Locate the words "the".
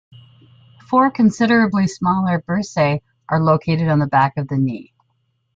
3.99-4.07, 4.47-4.57